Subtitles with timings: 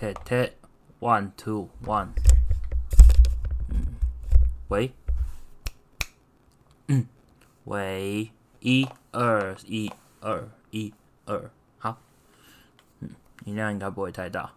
[0.00, 0.52] t t
[0.98, 2.08] one two one，
[3.68, 3.84] 嗯，
[4.68, 4.94] 喂，
[6.86, 7.06] 嗯，
[7.64, 10.94] 喂，一二一二一
[11.26, 11.98] 二，好，
[13.00, 13.10] 嗯，
[13.44, 14.54] 音量应该不会太大。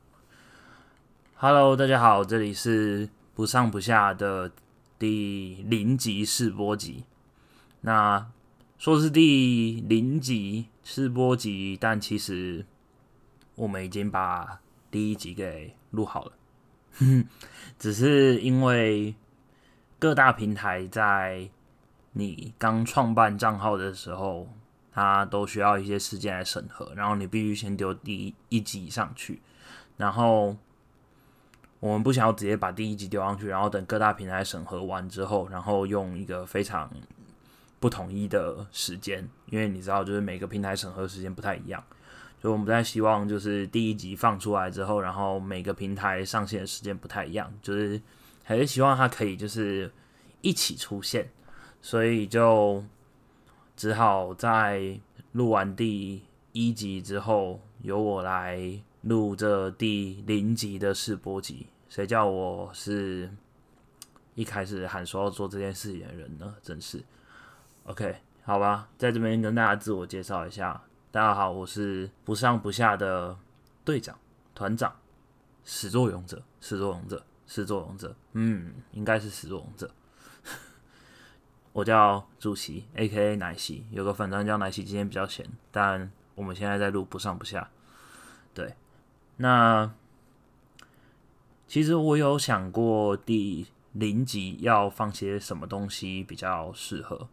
[1.35, 4.49] Hello，大家好，这里是不上不下的
[4.97, 7.03] 第零集试播集。
[7.81, 8.31] 那
[8.77, 12.65] 说是第零集试播集，但其实
[13.55, 14.61] 我们已经把
[14.93, 16.33] 第一集给录好了，
[17.79, 19.15] 只是因为
[19.97, 21.49] 各大平台在
[22.11, 24.47] 你刚创办账号的时候，
[24.91, 29.41] 它都需要一些时间来审核，然后你必须先丢第一集上去，
[29.97, 30.55] 然后
[31.79, 36.87] 我们不想要直接把第一集丢上去，然后等各大平台审核完之后，然后用一个非常
[37.79, 41.83] 不统一的时间，因为你知道，就是每个平台审核时间不太一样。
[42.43, 48.01] 所以我们不太希望就是第一集放出来之后，然后每个平台上线的时间不太一样，就是
[48.43, 49.89] 还是希望它可以就是
[50.41, 51.29] 一起出现，
[51.81, 52.83] 所以就
[53.77, 54.99] 只好在
[55.31, 58.59] 录完第一集之后，由我来
[59.03, 61.67] 录这第零集的试播集。
[61.87, 63.31] 谁叫我是
[64.35, 66.53] 一开始喊说要做这件事情的人呢？
[66.61, 67.01] 真是
[67.85, 70.83] OK，好吧，在这边跟大家自我介绍一下。
[71.13, 73.37] 大家好，我是不上不下的
[73.85, 74.17] 队长、
[74.55, 74.95] 团长、
[75.63, 78.15] 始作俑者、始作俑者、始作俑者。
[78.31, 79.91] 嗯，应该是始作俑者。
[81.71, 83.35] 我叫主席，A.K.A.
[83.35, 84.83] 奶昔，有个粉专叫奶昔。
[84.83, 87.69] 今天比较闲，但我们现在在录不上不下。
[88.55, 88.73] 对，
[89.37, 89.93] 那
[91.67, 97.27] 其实我有想过第零集要放些什么东西比较适合，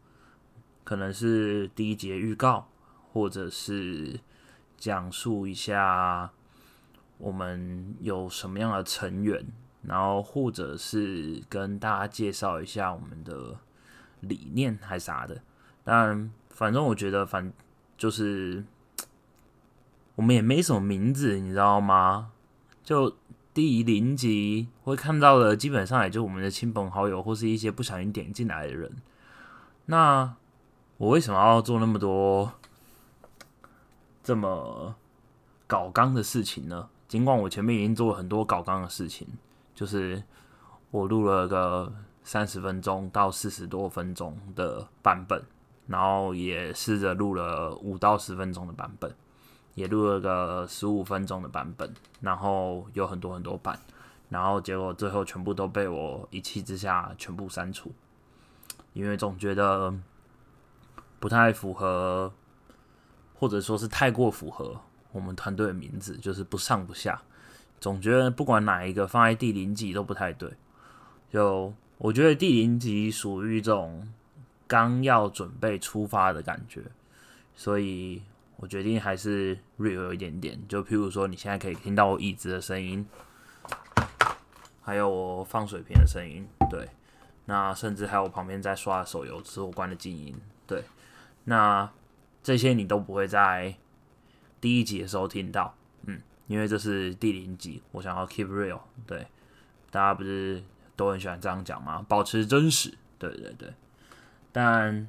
[0.85, 2.67] 可能是第一节预告。
[3.13, 4.21] 或者是
[4.77, 6.31] 讲述一下
[7.19, 9.47] 我们有什么样的成员，
[9.83, 13.57] 然后或者是跟大家介绍一下我们的
[14.21, 15.43] 理念还啥的。
[15.85, 17.53] 但反正我觉得，反
[17.99, 18.65] 就是
[20.15, 22.33] 我们也没什么名字，你知道吗？
[22.83, 23.17] 就
[23.53, 28.97] 第零集会看到的，基本上也就我们的亲朋好友或是一些不小心点进来的人。
[29.87, 30.37] 那
[30.99, 32.53] 我为什么要做那么多？
[34.23, 34.95] 这么
[35.67, 36.89] 搞纲的事情呢？
[37.09, 39.27] 尽管我前面已经做了很多搞纲的事情，
[39.75, 40.23] 就是
[40.91, 41.93] 我录了个
[42.23, 45.43] 三十分钟到四十多分钟的版本，
[45.87, 49.13] 然后也试着录了五到十分钟的版本，
[49.75, 53.81] 也录了个十五分钟的版本，然后有很多很多版，
[54.29, 57.91] 然后结果最后全部都被我一气之下全部删除，
[58.93, 59.93] 因为总觉得
[61.19, 62.33] 不太符合。
[63.41, 64.79] 或者说是太过符合
[65.13, 67.23] 我们团队的名字，就是不上不下，
[67.81, 70.53] 总觉得不管哪一个放在第零集都不太对。
[71.33, 74.07] 就我觉得第零集属于一种
[74.67, 76.83] 刚要准备出发的感觉，
[77.57, 78.21] 所以
[78.57, 80.61] 我决定还是 real 一点点。
[80.69, 83.07] 就譬如说，你现在可以听到我椅子的声音，
[84.83, 86.87] 还有我放水瓶的声音，对，
[87.47, 90.85] 那甚至还有我旁边在刷手游，这是我关的静音，对，
[91.45, 91.91] 那。
[92.43, 93.75] 这些你都不会在
[94.61, 95.75] 第一集的时候听到，
[96.07, 99.27] 嗯，因为这是第零集，我想要 keep real，对，
[99.91, 100.63] 大家不是
[100.97, 102.05] 都很喜欢这样讲吗？
[102.09, 103.73] 保持真实，对对对，
[104.53, 105.07] 但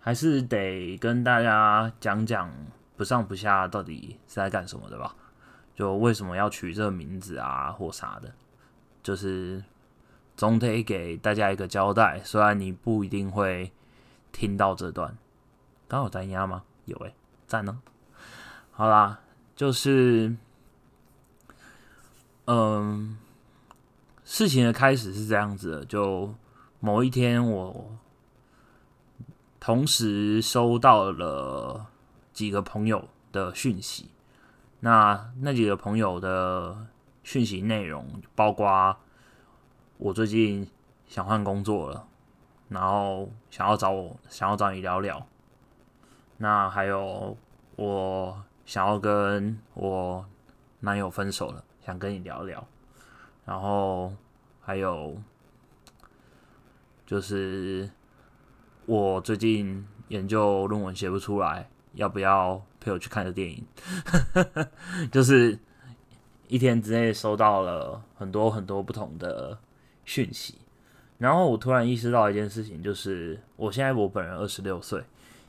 [0.00, 2.52] 还是得跟大家讲讲
[2.96, 5.14] 不上不下到底是在干什么的吧？
[5.74, 8.32] 就为什么要取这个名字啊，或啥的，
[9.02, 9.62] 就是
[10.36, 13.72] 总得给大家一个交代，虽然你不一定会
[14.32, 15.16] 听到这段。
[15.88, 16.64] 刚好单压吗？
[16.84, 17.14] 有诶，
[17.46, 17.80] 赞呢。
[18.72, 19.20] 好啦，
[19.54, 20.34] 就是，
[22.46, 23.16] 嗯，
[24.24, 25.84] 事情的开始是这样子的。
[25.84, 26.34] 就
[26.80, 27.96] 某一天，我
[29.60, 31.86] 同时收到了
[32.32, 34.10] 几个朋友的讯息。
[34.80, 36.86] 那那几个朋友的
[37.22, 38.96] 讯息内容，包括
[39.98, 40.68] 我最近
[41.08, 42.06] 想换工作了，
[42.68, 45.26] 然后想要找我，想要找你聊聊。
[46.38, 47.36] 那还有，
[47.76, 50.26] 我想要跟我
[50.80, 52.66] 男友分手了，想跟你聊聊。
[53.46, 54.12] 然后
[54.60, 55.16] 还有，
[57.06, 57.88] 就是
[58.84, 63.64] 我最近研究论文写不出来，要不要陪我去看个电影？
[65.10, 65.58] 就是
[66.48, 69.58] 一天之内收到了很多很多不同的
[70.04, 70.58] 讯息，
[71.16, 75.02] 然后我突然意识到一件事情，就是我现在我本人二十六岁。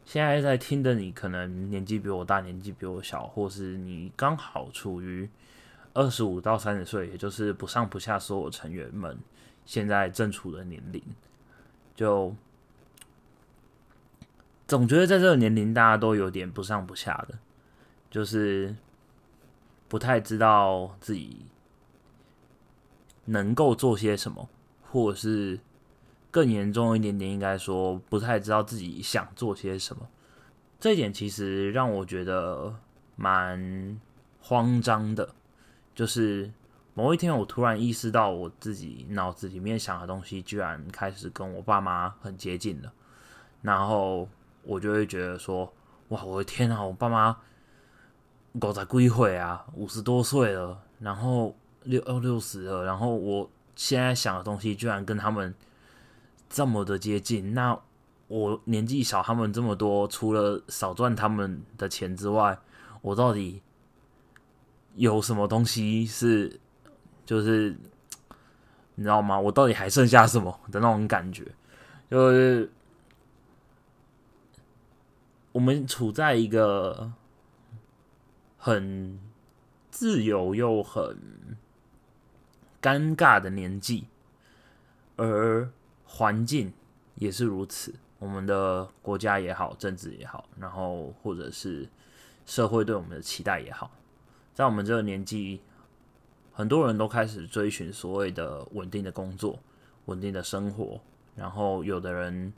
[0.08, 5.30] 现在在听的你，可能年纪比我大，年纪比我小，或是你刚好处于
[5.94, 9.18] 二十五到三十岁，也就是不上不下所有成员们
[9.66, 11.04] 现在正处的年龄，
[11.94, 12.34] 就
[14.66, 17.38] 总觉得在这个年龄，大家都有点不上不下的，
[18.10, 18.74] 就是
[19.90, 21.48] 不太知道自己
[23.26, 24.48] 能够做些什么，
[24.90, 25.60] 或者是
[26.38, 30.08] 更严重一点点，应该说不太知道自己想做些什么。
[30.80, 32.76] 这一点其实让我觉得
[33.16, 34.00] 蛮
[34.40, 35.28] 慌张的。
[35.96, 36.52] 就是
[36.94, 42.94] 某一天，我突然意识到我自己脑子里面想的东西，居然开始跟我爸妈很接近了。
[43.64, 44.30] 然后
[44.62, 45.74] 我就会觉得说
[46.10, 46.84] ：“哇，我的天啊！
[46.84, 47.36] 我爸妈
[48.60, 55.56] 狗在归会啊，五十多岁了，然后六二六十了，然后我现在想的东西，居然跟他们
[56.50, 57.54] 这么的接近。
[57.54, 57.80] 那
[58.28, 62.60] 我年纪小他们这么多，除了少赚他们的钱之外，
[63.02, 63.62] 我到底？”
[64.98, 66.60] 有什么东西是，
[67.24, 67.78] 就是
[68.96, 69.40] 你知道吗？
[69.40, 71.46] 我到底还剩下什么的那种感觉？
[72.10, 72.72] 就是
[75.52, 77.12] 我们处在一个
[78.58, 79.20] 很
[79.92, 81.16] 自由又很
[82.82, 84.08] 尴尬的年纪，
[85.16, 85.70] 而
[86.08, 86.74] 环境
[87.16, 87.94] 也是如此。
[88.20, 91.88] 我们的国家也好，政治也好，然后或者是
[92.48, 93.92] 社会对我们的期待也好。
[94.56, 95.62] 在我们这个年纪，
[96.52, 99.60] 很多人都开始追寻所谓的稳定的工作、
[100.06, 101.00] 稳定的生活，
[101.36, 102.52] 然后有的人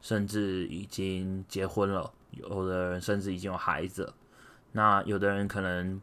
[0.00, 4.12] 甚至已经结婚了，有的人甚至已经有孩子。
[4.70, 6.00] 那有的人可能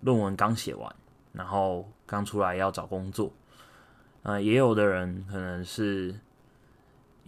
[0.00, 0.96] 论文刚写完，
[1.34, 3.30] 然后刚出来要找工作。
[4.22, 6.18] 呃，也有的人可能是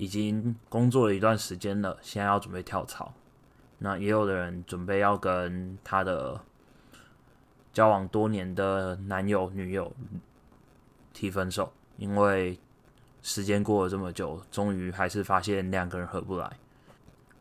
[0.01, 3.13] 已经工作了一段时间了，现在要准备跳槽。
[3.79, 6.41] 那也有的人准备要跟他的。
[7.73, 9.95] 交往多年的男友、女友
[11.13, 12.59] 提分手，因为
[13.23, 16.51] 时间过了这么久，终于还是发现两个人合不来。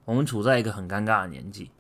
[0.06, 1.71] 我们处在一个很尴尬的年纪。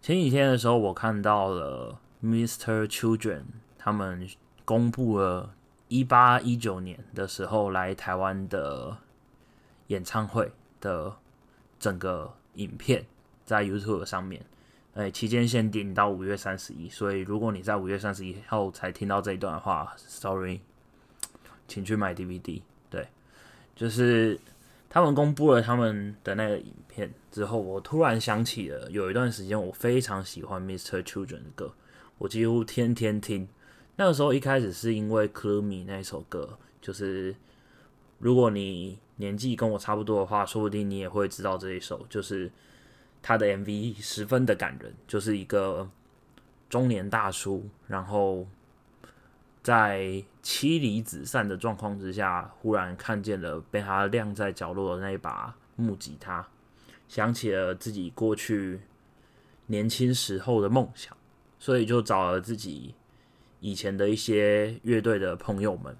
[0.00, 3.42] 前几天的时候，我看到了 Mister Children
[3.76, 4.28] 他们
[4.64, 5.52] 公布了
[5.88, 8.96] 一八一九年的时候来台湾的
[9.90, 10.50] 演唱会
[10.80, 11.12] 的
[11.78, 13.04] 整个影片，
[13.44, 14.44] 在 YouTube 上面。
[14.94, 20.60] 哎，期间限定到五月三十一，所以如果你在五月三十一后才听到这一段的话，sorry，
[21.68, 22.62] 请去买 DVD。
[22.88, 23.06] 对，
[23.74, 24.38] 就是
[24.88, 31.02] 他们公布了他们的那个影片之后，我突然想起了有一段时间我非常喜欢 Mr.
[31.02, 31.72] Children 的歌，
[32.18, 33.48] 我几乎天天听。
[33.96, 37.34] 那个时候一开始是因为《科米》那首歌，就是
[38.18, 42.50] 如果你年纪跟我差不多的话，说不定你也会知道这一首，就是。
[43.22, 45.86] 他的 MV 十分的感人，就是一个
[46.70, 48.48] 中年大叔，然后
[49.62, 56.48] 在妻离子散的状况之下，忽然看见了被他晾在角落的那一把木吉他，
[57.08, 58.80] 想起了自己过去
[59.66, 61.14] 年轻时候的梦想，
[61.58, 62.94] 所以就找了自己
[63.60, 65.94] 以前的一些乐队的朋友们，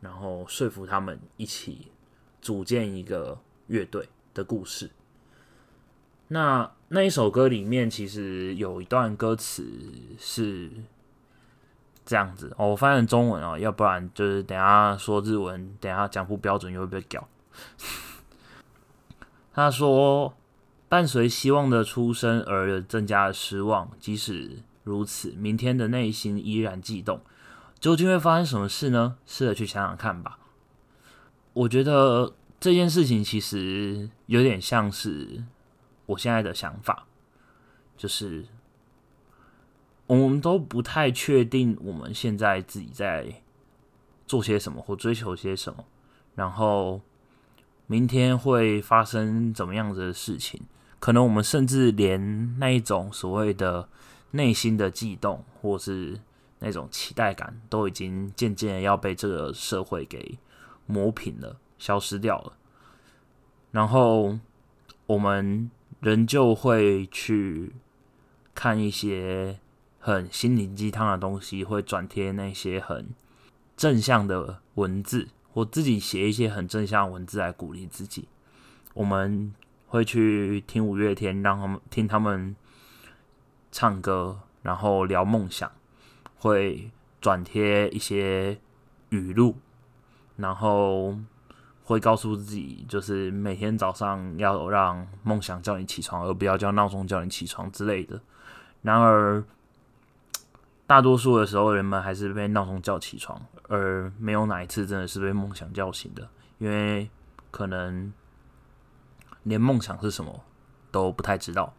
[0.00, 1.88] 然后说服他们一起
[2.40, 4.90] 组建一个乐队的故事。
[6.28, 9.66] 那那一首歌里面，其实有一段歌词
[10.18, 10.70] 是
[12.04, 17.28] 这样子哦，我翻成中文哦，要不然就是等下说日文，等下讲不标准又会被屌。
[19.52, 20.34] 他说
[20.88, 27.20] ：“伴随希望的出生而增加了失望，即使如此，明天的内心依然悸动。
[27.80, 29.16] 究竟会发生什么事呢？
[29.26, 30.38] 试着去想想看吧。
[31.52, 35.44] 我觉得这件事情其实有点像是。”
[36.10, 37.06] 我现在的想法
[37.96, 38.44] 就是，
[40.08, 43.42] 我们都不太确定我们现在自己在
[44.26, 45.84] 做些什么或追求些什么，
[46.34, 47.00] 然后
[47.86, 50.60] 明天会发生怎么样子的事情？
[50.98, 53.88] 可能我们甚至连那一种所谓的
[54.32, 56.18] 内心的悸动，或是
[56.58, 60.36] 那种期待感，都已经渐渐要被这个社会给
[60.90, 62.52] 磨平了，消失掉了。
[63.70, 64.38] 然后
[65.06, 65.70] 我们。
[66.00, 67.74] 人就会去
[68.54, 69.58] 看一些
[69.98, 73.10] 很心灵鸡汤的东西，会转贴那些很
[73.76, 78.28] 正向的文字，或自己写一些很正向的文字来鼓励自己。
[78.94, 79.54] 我们
[79.88, 82.56] 会去听五月天，让他们听他们
[83.70, 85.70] 唱歌，然后聊梦想，
[86.38, 88.58] 会转贴一些
[89.10, 89.56] 语录，
[90.40, 91.14] 然后。
[91.82, 98.20] 会告诉自己，就是每天早上要让梦想叫你起床，而不要叫闹钟叫你起床之类的。
[98.82, 99.42] 然而，
[100.86, 106.28] 大多数的时候，人们还是被闹钟叫起床，而没有哪一次真的是被梦想叫醒的，
[106.58, 107.10] 因为
[107.50, 108.12] 可能
[109.42, 110.44] 连梦想是什么
[110.92, 111.74] 都不太知道。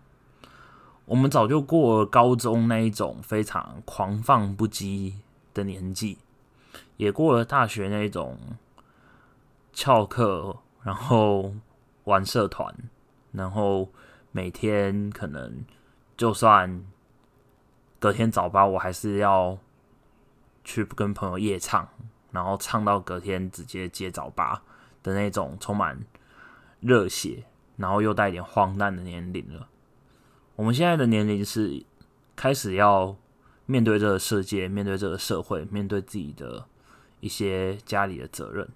[1.05, 5.13] 我们早就过了高中那一种非常狂放不羁
[5.53, 6.17] 的年纪，
[7.01, 8.37] 也过了大学那种
[9.73, 11.51] 翘课，然后
[12.03, 12.71] 玩社团，
[13.31, 13.89] 然后
[14.31, 15.65] 每天可能
[16.15, 16.85] 就算。
[17.99, 19.55] 隔天早八，我还是要
[20.63, 21.87] 去跟朋友夜唱，
[22.31, 24.63] 然后唱到隔天直接接早八
[25.03, 26.03] 的那种充满
[26.79, 27.43] 热血，
[27.77, 29.67] 然后又带一点荒诞的年龄了。
[30.55, 31.85] 我们现在的年龄是
[32.35, 33.15] 开始要
[33.67, 36.65] 面对这个世界，面对这个社会，面对自己的
[37.21, 38.67] 一些家里的责任，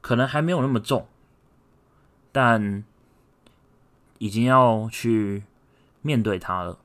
[0.00, 1.06] 可能还没有那么重，
[2.32, 2.82] 但
[4.18, 5.44] 已经要去
[6.02, 6.80] 面对它了。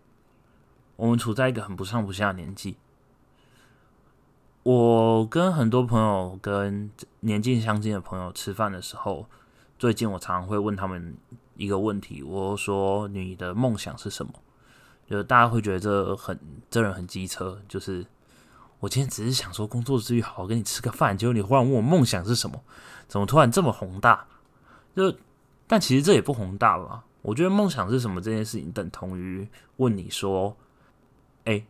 [0.95, 2.77] 我们处在一个很不上不下的年纪。
[4.61, 6.89] 我跟很多朋友、跟
[7.21, 9.25] 年纪相近的朋友吃饭的时候，
[9.77, 11.17] 最近我常常会问他们
[11.55, 14.31] 一个问题：我说你的梦想是什么？
[15.05, 17.59] 就大家会觉得这很这人很机车。
[17.67, 18.05] 就是
[18.83, 22.61] 我今天只是想说工作之余好好跟你吃个饭，结果你忽然问我梦想是什么？
[23.07, 24.27] 怎么突然这么宏大？
[24.93, 25.15] 就
[25.65, 27.05] 但其实这也不宏大吧？
[27.21, 29.47] 我觉得梦想是什么这件事情，等同于
[29.77, 30.57] 问你说。
[31.45, 31.65] 哎，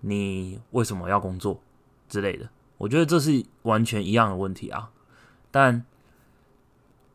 [0.00, 1.60] 你为什么要工作
[2.08, 2.48] 之类的？
[2.78, 4.90] 我觉得这是完全一样的问题啊。
[5.50, 5.84] 但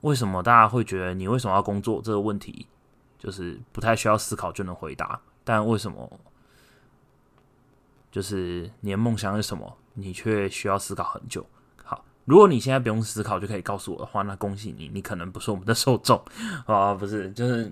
[0.01, 2.67] 为什么大家会觉得你为什么要工作这个问题，
[3.17, 5.21] 就是不太需要思考就能回答？
[5.43, 6.19] 但为什么
[8.13, 11.43] 就是你的梦想是什么，你却需要思考很久？
[11.83, 16.23] 好，如果你现在不用思考就可以告诉我的话，那恭喜你，你可能不是我们的受众
[16.67, 17.71] 啊，不是，就是。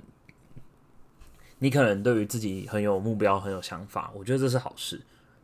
[1.64, 5.00] 你可能对于自己很有目标、很有想法，我觉得这是好事，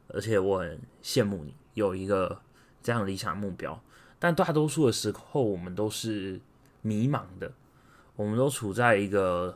[0.07, 2.41] 而且我很羡慕你有一个
[2.81, 3.79] 这样理想的目标。
[4.17, 6.41] 但大多数的时候，我们都是
[6.81, 7.53] 迷茫的，
[8.15, 9.55] 我们都处在一个，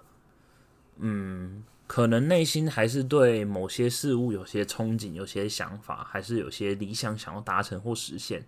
[0.97, 8.45] 嗯，可能内心还是对某些事物有些憧憬、有些想法，还是有些理想想要达成或实现。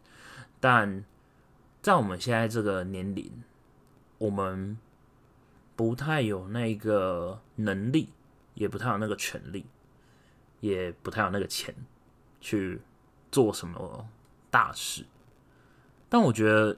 [0.61, 1.03] 但
[1.81, 3.43] 在我们现在这个年龄，
[4.17, 4.77] 我们。
[5.75, 8.09] 不太有那个能力，
[8.53, 9.65] 也不太有那个权利，
[10.59, 11.73] 也不太有那个钱
[12.39, 12.79] 去
[13.31, 14.07] 做什么
[14.51, 15.03] 大事。
[16.07, 16.77] 但我觉得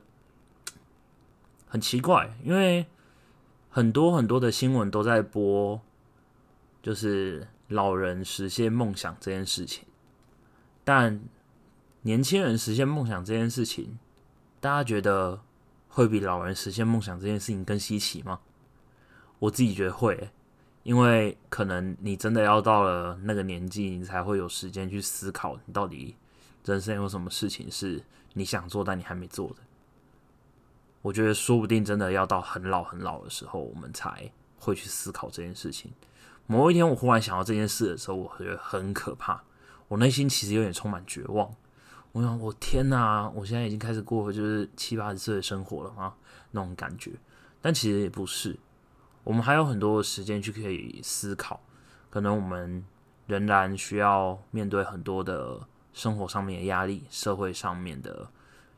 [1.67, 2.85] 很奇怪，因为
[3.69, 5.81] 很多很多的新闻都在播，
[6.85, 9.83] 就是老人实现梦想这件事情。
[10.83, 11.19] 但
[12.03, 13.97] 年轻人实现梦想这件事情，
[14.59, 15.41] 大家觉得
[15.89, 18.39] 会比老人实现梦想这件事情更稀奇吗？
[19.39, 20.29] 我自己觉得会，
[20.83, 26.15] 因为可能你真的要到了那个年纪，你才会有时间去思考，你到底
[26.65, 27.99] 人生有什么事情是
[28.33, 29.55] 你想做但你还没做的。
[31.01, 35.91] 我觉得说不定真的要到很老很老的时候，我们才会去思考这件事情。
[36.47, 39.41] 某一天我忽然想到这件事的时候，我觉得很可怕，
[39.87, 41.51] 我内心其实有点充满绝望。
[42.11, 46.13] 我想，我天哪，我现在已经开始过就是七八十岁的生活了吗？
[46.51, 47.11] 那种感觉，
[47.61, 48.57] 但其实也不是。
[49.23, 51.59] 我们还有很多的时间去可以思考，
[52.09, 52.85] 可能我们
[53.27, 55.59] 仍然需要面对很多的
[55.93, 58.29] 生活上面的压力、社会上面的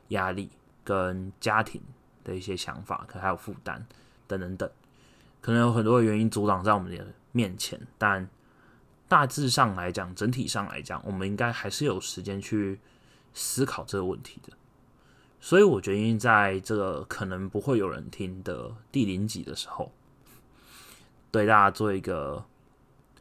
[0.08, 0.50] 压力
[0.84, 1.82] 跟家庭
[2.24, 3.86] 的一些想法，可能还有负担
[4.26, 4.68] 等等等，
[5.42, 7.06] 可能有很多的原因阻挡在我们的
[7.38, 7.80] 面前。
[7.98, 8.28] 但
[9.08, 12.80] 大致上来讲，整体上来讲，我们应该还是有时间去
[13.34, 14.52] 思考这个问题的。
[15.40, 19.92] 所以我决定在这个可能不会有人听的第零集的时候。
[21.30, 22.46] 对大家做一个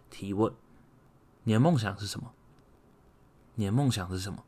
[0.08, 0.52] 提问：
[1.44, 2.32] 你的梦想是什么？
[3.56, 4.42] 你的梦想是什么？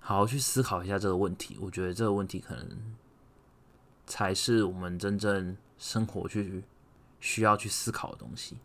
[0.00, 1.56] 好好去思考一下这个问题。
[1.60, 2.96] 我觉得这个问题可能
[4.06, 6.64] 才是我们真正生活去
[7.22, 8.58] 需要去思考的东西。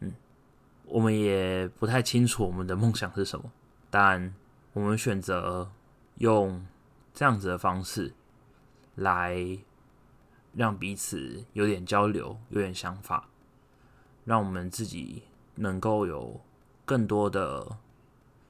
[0.00, 0.12] 嗯，
[0.84, 3.50] 我们也不太清楚我们的梦想是什么，
[3.88, 4.34] 但
[4.74, 5.72] 我们选择
[6.16, 6.66] 用
[7.14, 8.12] 这样子的方式
[8.96, 9.58] 来。
[10.54, 13.26] 让彼此有点交流，有点想法，
[14.26, 15.22] 让我们自己
[15.54, 16.42] 能够有
[16.84, 17.78] 更多的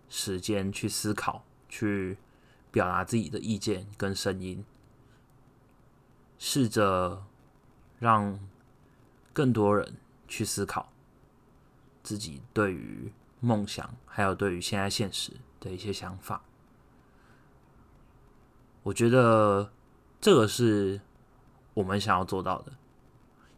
[0.08, 2.18] 时间去思考，去
[2.72, 4.64] 表达自己的意见跟声音，
[6.40, 7.22] 试着
[8.00, 8.36] 让
[9.32, 9.96] 更多人
[10.28, 10.92] 去思考
[12.02, 16.42] 自己对于梦想，还有对于现在现实的一些想法。
[18.82, 19.72] 我觉得
[20.20, 21.00] 这个是。
[21.74, 22.72] 我们想要做到的，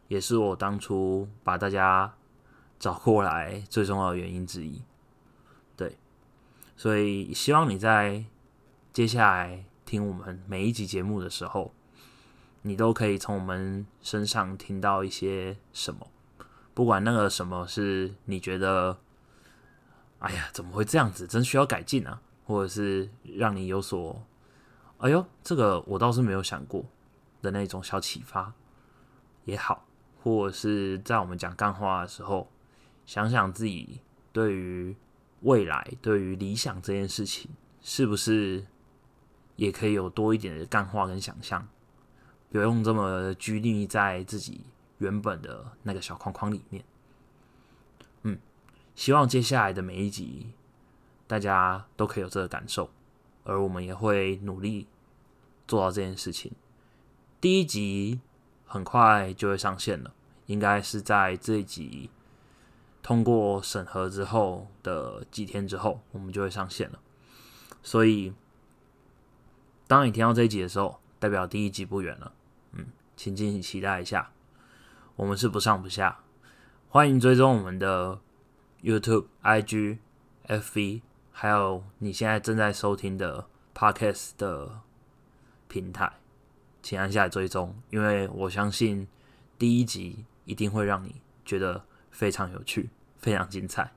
[0.07, 2.15] 也是我当初把大家
[2.79, 4.81] 找过来最重要的原因之一。
[5.75, 5.97] 对，
[6.77, 8.23] 所以希望你在
[8.93, 11.73] 接下来听我们每一集节目的时候，
[12.67, 16.07] 你都可以从我们身上听到一些什么，
[16.73, 18.97] 不管那个什么是你觉得，
[20.17, 21.27] 哎呀，怎么会这样子？
[21.27, 24.19] 真需要改进啊，或者是让你有所，
[24.97, 26.83] 哎呦，这个我倒是没有想过
[27.43, 28.51] 的那种小启发
[29.43, 29.85] 也好，
[30.23, 32.49] 或者是在我们讲干话的时候，
[33.05, 34.01] 想想自己
[34.33, 34.97] 对于
[35.41, 38.65] 未来、对于理想这件事情，是不是
[39.55, 41.67] 也可以有多一点的干话跟想象？
[42.51, 44.61] 不用这么拘泥在自己
[44.99, 46.83] 原本的那个小框框里面。
[48.23, 48.39] 嗯，
[48.95, 50.53] 希望接下来的每一集，
[51.27, 52.89] 大家都可以有这个感受，
[53.43, 54.87] 而我们也会努力
[55.67, 56.53] 做到这件事情。
[57.41, 58.21] 第一集
[58.65, 60.13] 很快就会上线了，
[60.45, 62.09] 应该是在这一集
[63.03, 66.99] 通过审核之后的几天之后，我们就会上线了。
[67.83, 68.33] 所以，
[69.85, 72.31] 当你听到这一集的时候，代表第一集不远了。
[72.73, 74.31] 嗯，请敬请期待一下。
[75.15, 76.19] 我们是不上不下，
[76.89, 78.19] 欢迎追踪我们的
[78.83, 79.99] YouTube、IG、
[80.47, 84.81] FV，还有你现在正在收听的 Podcast 的
[85.67, 86.11] 平台，
[86.81, 89.07] 请按下追踪，因为我相信
[89.57, 93.91] 第一集一定会让你觉得非常有趣、非常精彩。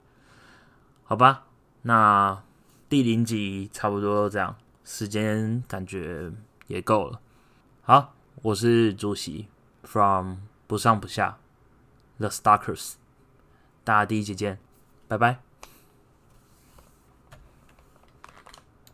[1.02, 1.46] 好吧，
[1.82, 2.42] 那
[2.88, 6.30] 第零集差不多这样，时间感觉
[6.68, 7.20] 也够了。
[7.82, 8.14] 好。
[8.42, 9.48] 我是主席
[9.82, 10.36] ，from
[10.68, 11.38] 不上不下
[12.18, 12.94] ，The Starkers，
[13.82, 14.60] 大家第一集见，
[15.08, 15.47] 拜拜。